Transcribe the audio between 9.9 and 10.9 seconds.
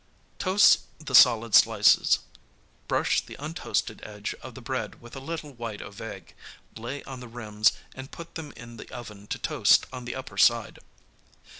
on the upper side.